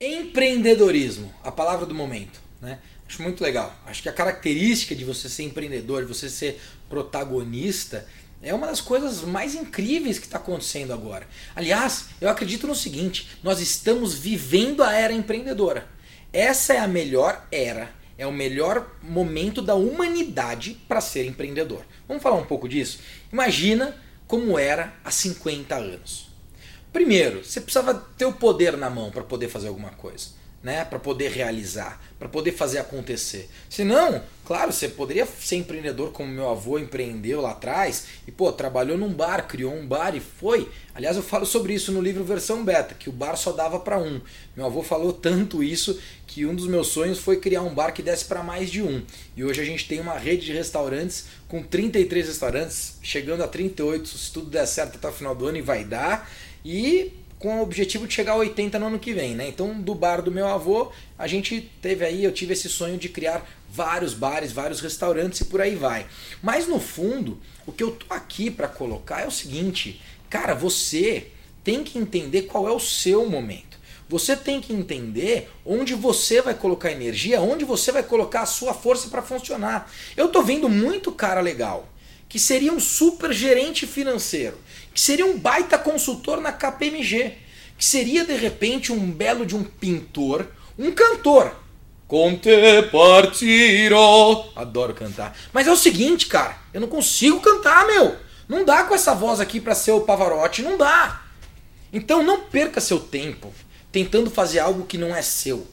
Empreendedorismo, 0.00 1.34
a 1.42 1.50
palavra 1.50 1.84
do 1.84 1.92
momento. 1.92 2.40
Né? 2.60 2.78
Acho 3.08 3.20
muito 3.20 3.42
legal. 3.42 3.74
Acho 3.84 4.00
que 4.00 4.08
a 4.08 4.12
característica 4.12 4.94
de 4.94 5.04
você 5.04 5.28
ser 5.28 5.42
empreendedor, 5.42 6.02
de 6.02 6.14
você 6.14 6.30
ser 6.30 6.60
protagonista, 6.88 8.06
é 8.40 8.54
uma 8.54 8.68
das 8.68 8.80
coisas 8.80 9.22
mais 9.22 9.56
incríveis 9.56 10.20
que 10.20 10.26
está 10.26 10.38
acontecendo 10.38 10.92
agora. 10.92 11.26
Aliás, 11.56 12.10
eu 12.20 12.28
acredito 12.28 12.68
no 12.68 12.76
seguinte: 12.76 13.28
nós 13.42 13.60
estamos 13.60 14.14
vivendo 14.14 14.84
a 14.84 14.92
era 14.92 15.12
empreendedora. 15.12 15.88
Essa 16.32 16.74
é 16.74 16.78
a 16.78 16.86
melhor 16.86 17.48
era, 17.50 17.90
é 18.16 18.24
o 18.24 18.32
melhor 18.32 18.96
momento 19.02 19.60
da 19.60 19.74
humanidade 19.74 20.78
para 20.86 21.00
ser 21.00 21.26
empreendedor. 21.26 21.84
Vamos 22.06 22.22
falar 22.22 22.36
um 22.36 22.46
pouco 22.46 22.68
disso? 22.68 23.00
Imagina 23.32 23.96
como 24.28 24.56
era 24.56 24.94
há 25.04 25.10
50 25.10 25.74
anos. 25.74 26.27
Primeiro, 26.98 27.44
você 27.44 27.60
precisava 27.60 27.94
ter 27.94 28.24
o 28.24 28.32
poder 28.32 28.76
na 28.76 28.90
mão 28.90 29.08
para 29.08 29.22
poder 29.22 29.46
fazer 29.46 29.68
alguma 29.68 29.90
coisa 29.90 30.30
né, 30.62 30.84
para 30.84 30.98
poder 30.98 31.30
realizar, 31.30 32.02
para 32.18 32.28
poder 32.28 32.52
fazer 32.52 32.78
acontecer. 32.78 33.48
Senão, 33.70 34.22
claro, 34.44 34.72
você 34.72 34.88
poderia 34.88 35.24
ser 35.24 35.56
empreendedor 35.56 36.10
como 36.10 36.32
meu 36.32 36.48
avô 36.48 36.78
empreendeu 36.78 37.40
lá 37.40 37.52
atrás 37.52 38.06
e 38.26 38.32
pô, 38.32 38.50
trabalhou 38.50 38.98
num 38.98 39.12
bar, 39.12 39.46
criou 39.46 39.72
um 39.72 39.86
bar 39.86 40.16
e 40.16 40.20
foi. 40.20 40.68
Aliás, 40.94 41.16
eu 41.16 41.22
falo 41.22 41.46
sobre 41.46 41.74
isso 41.74 41.92
no 41.92 42.00
livro 42.00 42.24
versão 42.24 42.64
beta, 42.64 42.94
que 42.94 43.08
o 43.08 43.12
bar 43.12 43.36
só 43.36 43.52
dava 43.52 43.78
para 43.78 43.98
um. 43.98 44.20
Meu 44.56 44.66
avô 44.66 44.82
falou 44.82 45.12
tanto 45.12 45.62
isso 45.62 45.98
que 46.26 46.44
um 46.44 46.54
dos 46.54 46.66
meus 46.66 46.88
sonhos 46.88 47.20
foi 47.20 47.38
criar 47.38 47.62
um 47.62 47.72
bar 47.72 47.92
que 47.92 48.02
desse 48.02 48.24
para 48.24 48.42
mais 48.42 48.68
de 48.68 48.82
um. 48.82 49.02
E 49.36 49.44
hoje 49.44 49.60
a 49.60 49.64
gente 49.64 49.86
tem 49.86 50.00
uma 50.00 50.18
rede 50.18 50.46
de 50.46 50.52
restaurantes 50.52 51.26
com 51.46 51.62
33 51.62 52.26
restaurantes, 52.26 52.98
chegando 53.00 53.42
a 53.42 53.48
38, 53.48 54.08
se 54.08 54.32
tudo 54.32 54.50
der 54.50 54.66
certo 54.66 54.96
até 54.96 55.08
o 55.08 55.12
final 55.12 55.34
do 55.36 55.46
ano 55.46 55.58
e 55.58 55.62
vai 55.62 55.84
dar. 55.84 56.28
E 56.64 57.12
com 57.38 57.58
o 57.58 57.62
objetivo 57.62 58.06
de 58.06 58.14
chegar 58.14 58.32
a 58.32 58.36
80 58.36 58.78
no 58.78 58.86
ano 58.86 58.98
que 58.98 59.12
vem, 59.12 59.34
né? 59.34 59.48
Então, 59.48 59.80
do 59.80 59.94
bar 59.94 60.20
do 60.20 60.30
meu 60.30 60.46
avô, 60.46 60.90
a 61.16 61.26
gente 61.26 61.70
teve 61.80 62.04
aí, 62.04 62.24
eu 62.24 62.32
tive 62.32 62.52
esse 62.52 62.68
sonho 62.68 62.98
de 62.98 63.08
criar 63.08 63.48
vários 63.70 64.12
bares, 64.12 64.50
vários 64.50 64.80
restaurantes 64.80 65.40
e 65.40 65.44
por 65.44 65.60
aí 65.60 65.76
vai. 65.76 66.06
Mas 66.42 66.66
no 66.66 66.80
fundo, 66.80 67.38
o 67.66 67.72
que 67.72 67.82
eu 67.82 67.92
tô 67.92 68.12
aqui 68.12 68.50
para 68.50 68.66
colocar 68.66 69.20
é 69.20 69.26
o 69.26 69.30
seguinte, 69.30 70.02
cara, 70.28 70.54
você 70.54 71.28
tem 71.62 71.84
que 71.84 71.98
entender 71.98 72.42
qual 72.42 72.68
é 72.68 72.72
o 72.72 72.80
seu 72.80 73.28
momento. 73.28 73.78
Você 74.08 74.34
tem 74.34 74.60
que 74.60 74.72
entender 74.72 75.50
onde 75.66 75.94
você 75.94 76.40
vai 76.40 76.54
colocar 76.54 76.90
energia, 76.90 77.42
onde 77.42 77.64
você 77.64 77.92
vai 77.92 78.02
colocar 78.02 78.40
a 78.40 78.46
sua 78.46 78.72
força 78.72 79.08
para 79.08 79.20
funcionar. 79.20 79.92
Eu 80.16 80.28
tô 80.28 80.42
vendo 80.42 80.68
muito 80.68 81.12
cara 81.12 81.42
legal 81.42 81.86
que 82.28 82.38
seria 82.38 82.72
um 82.72 82.80
super 82.80 83.32
gerente 83.32 83.86
financeiro, 83.86 84.58
que 84.92 85.00
seria 85.00 85.24
um 85.24 85.38
baita 85.38 85.78
consultor 85.78 86.40
na 86.40 86.52
KPMG, 86.52 87.34
que 87.76 87.84
seria 87.84 88.24
de 88.24 88.34
repente 88.34 88.92
um 88.92 89.10
belo 89.10 89.46
de 89.46 89.56
um 89.56 89.64
pintor, 89.64 90.46
um 90.78 90.90
cantor. 90.92 91.52
Conte 92.06 92.50
partiro. 92.90 93.98
Adoro 94.56 94.94
cantar. 94.94 95.36
Mas 95.52 95.66
é 95.66 95.72
o 95.72 95.76
seguinte, 95.76 96.26
cara, 96.26 96.56
eu 96.72 96.80
não 96.80 96.88
consigo 96.88 97.40
cantar, 97.40 97.86
meu. 97.86 98.16
Não 98.48 98.64
dá 98.64 98.84
com 98.84 98.94
essa 98.94 99.14
voz 99.14 99.40
aqui 99.40 99.60
para 99.60 99.74
ser 99.74 99.92
o 99.92 100.00
Pavarotti, 100.00 100.62
não 100.62 100.78
dá. 100.78 101.22
Então 101.92 102.22
não 102.22 102.40
perca 102.40 102.80
seu 102.80 102.98
tempo 102.98 103.52
tentando 103.92 104.30
fazer 104.30 104.58
algo 104.58 104.86
que 104.86 104.98
não 104.98 105.14
é 105.14 105.22
seu. 105.22 105.66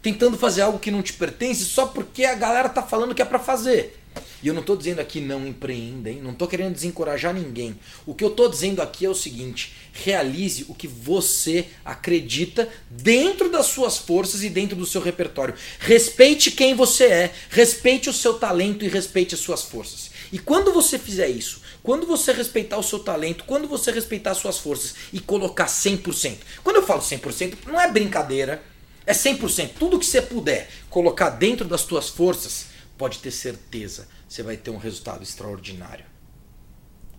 Tentando 0.00 0.36
fazer 0.36 0.62
algo 0.62 0.78
que 0.78 0.90
não 0.90 1.02
te 1.02 1.12
pertence 1.12 1.64
só 1.64 1.86
porque 1.86 2.24
a 2.24 2.34
galera 2.34 2.68
tá 2.68 2.82
falando 2.82 3.14
que 3.14 3.22
é 3.22 3.24
para 3.24 3.38
fazer. 3.38 4.01
E 4.42 4.48
eu 4.48 4.54
não 4.54 4.60
estou 4.60 4.76
dizendo 4.76 5.00
aqui 5.00 5.20
não 5.20 5.46
empreendem, 5.46 6.20
não 6.20 6.32
estou 6.32 6.48
querendo 6.48 6.74
desencorajar 6.74 7.32
ninguém. 7.32 7.78
O 8.04 8.14
que 8.14 8.24
eu 8.24 8.28
estou 8.28 8.48
dizendo 8.48 8.82
aqui 8.82 9.06
é 9.06 9.08
o 9.08 9.14
seguinte: 9.14 9.72
realize 9.92 10.66
o 10.68 10.74
que 10.74 10.88
você 10.88 11.66
acredita 11.84 12.68
dentro 12.90 13.48
das 13.48 13.66
suas 13.66 13.98
forças 13.98 14.42
e 14.42 14.48
dentro 14.48 14.74
do 14.74 14.84
seu 14.84 15.00
repertório. 15.00 15.54
Respeite 15.78 16.50
quem 16.50 16.74
você 16.74 17.04
é, 17.04 17.32
respeite 17.50 18.10
o 18.10 18.12
seu 18.12 18.34
talento 18.34 18.84
e 18.84 18.88
respeite 18.88 19.34
as 19.34 19.40
suas 19.40 19.62
forças. 19.62 20.10
E 20.32 20.38
quando 20.38 20.72
você 20.72 20.98
fizer 20.98 21.28
isso, 21.28 21.60
quando 21.82 22.06
você 22.06 22.32
respeitar 22.32 22.78
o 22.78 22.82
seu 22.82 22.98
talento, 22.98 23.44
quando 23.44 23.68
você 23.68 23.92
respeitar 23.92 24.32
as 24.32 24.38
suas 24.38 24.58
forças 24.58 24.94
e 25.12 25.20
colocar 25.20 25.66
100%. 25.66 26.38
Quando 26.64 26.76
eu 26.76 26.86
falo 26.86 27.00
100%, 27.00 27.58
não 27.66 27.80
é 27.80 27.90
brincadeira, 27.90 28.62
é 29.06 29.12
100%. 29.12 29.70
Tudo 29.78 29.98
que 29.98 30.06
você 30.06 30.22
puder 30.22 30.70
colocar 30.88 31.30
dentro 31.30 31.66
das 31.66 31.82
suas 31.82 32.08
forças, 32.08 32.71
pode 32.96 33.18
ter 33.18 33.30
certeza, 33.30 34.08
você 34.28 34.42
vai 34.42 34.56
ter 34.56 34.70
um 34.70 34.76
resultado 34.76 35.22
extraordinário. 35.22 36.04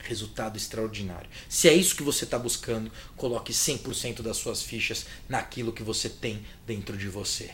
Resultado 0.00 0.56
extraordinário. 0.56 1.28
Se 1.48 1.68
é 1.68 1.74
isso 1.74 1.96
que 1.96 2.02
você 2.02 2.24
está 2.24 2.38
buscando, 2.38 2.90
coloque 3.16 3.52
100% 3.52 4.22
das 4.22 4.36
suas 4.36 4.62
fichas 4.62 5.06
naquilo 5.28 5.72
que 5.72 5.82
você 5.82 6.08
tem 6.08 6.44
dentro 6.66 6.96
de 6.96 7.08
você. 7.08 7.50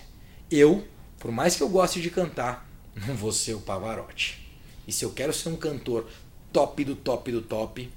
Eu, 0.51 0.87
por 1.19 1.33
mais 1.33 1.57
que 1.57 1.63
eu 1.63 1.69
goste 1.69 2.01
de 2.01 2.11
cantar, 2.11 2.69
não 2.95 3.15
vou 3.15 3.33
ser 3.33 3.55
o 3.55 3.61
Pavarotti. 3.61 4.47
E 4.87 4.93
se 4.93 5.05
eu 5.05 5.13
quero 5.13 5.33
ser 5.33 5.49
um 5.49 5.57
cantor 5.57 6.07
top 6.53 6.85
do 6.85 6.95
top 6.95 7.33
do 7.33 7.43
top, 7.43 7.91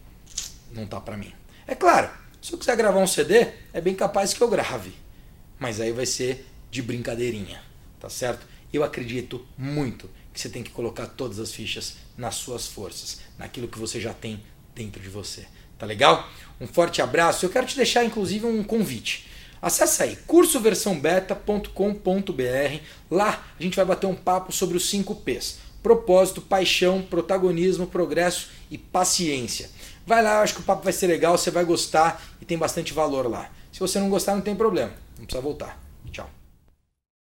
não 0.72 0.88
tá 0.88 1.00
para 1.00 1.18
mim. 1.18 1.34
É 1.68 1.76
claro, 1.76 2.10
se 2.42 2.54
eu 2.54 2.58
quiser 2.58 2.76
gravar 2.76 3.00
um 3.00 3.08
CD, 3.08 3.48
é 3.74 3.82
bem 3.82 3.94
capaz 3.94 4.34
que 4.34 4.42
eu 4.42 4.50
grave. 4.50 4.94
Mas 5.60 5.80
aí 5.80 5.92
vai 5.92 6.06
ser 6.06 6.48
de 6.72 6.82
brincadeirinha, 6.82 7.62
tá 8.00 8.10
certo? 8.10 8.46
Eu 8.72 8.84
acredito 8.84 9.46
muito 9.58 10.10
que 10.34 10.40
você 10.40 10.50
tem 10.50 10.62
que 10.62 10.72
colocar 10.72 11.08
todas 11.08 11.40
as 11.40 11.52
fichas 11.52 11.96
nas 12.18 12.36
suas 12.36 12.68
forças, 12.68 13.22
naquilo 13.38 13.68
que 13.68 13.80
você 13.80 14.00
já 14.00 14.14
tem 14.14 14.44
dentro 14.76 15.02
de 15.02 15.10
você. 15.10 15.48
Tá 15.78 15.86
legal? 15.86 16.28
Um 16.60 16.68
forte 16.68 17.02
abraço. 17.02 17.46
Eu 17.46 17.50
quero 17.50 17.68
te 17.68 17.76
deixar 17.76 18.04
inclusive 18.04 18.46
um 18.46 18.64
convite. 18.64 19.28
Acesse 19.62 20.04
aí 20.04 20.16
cursoversãobeta.com.br. 20.28 22.82
Lá 23.10 23.46
a 23.60 23.64
gente 23.64 23.76
vai 23.76 23.86
bater 23.86 24.08
um 24.08 24.16
papo 24.16 24.52
sobre 24.52 24.78
os 24.78 24.90
5 24.90 25.16
P's: 25.16 25.60
propósito, 25.82 26.42
paixão, 26.42 27.02
protagonismo, 27.02 27.88
progresso 27.88 28.50
e 28.70 28.78
paciência. 28.78 29.70
Vai 30.06 30.22
lá, 30.24 30.36
eu 30.36 30.42
acho 30.42 30.56
que 30.56 30.62
o 30.62 30.64
papo 30.64 30.84
vai 30.84 30.94
ser 30.94 31.08
legal, 31.08 31.38
você 31.38 31.52
vai 31.52 31.66
gostar 31.66 32.24
e 32.42 32.46
tem 32.46 32.58
bastante 32.58 32.94
valor 32.94 33.30
lá. 33.30 33.50
Se 33.72 33.80
você 33.80 34.00
não 34.00 34.10
gostar, 34.10 34.36
não 34.36 34.42
tem 34.42 34.56
problema, 34.56 34.94
não 35.18 35.26
precisa 35.26 35.42
voltar. 35.42 35.87